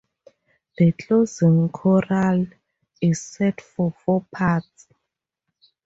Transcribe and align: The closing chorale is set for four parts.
The 0.79 0.93
closing 0.93 1.69
chorale 1.69 2.47
is 3.01 3.21
set 3.21 3.61
for 3.61 3.91
four 4.03 4.25
parts. 4.33 4.87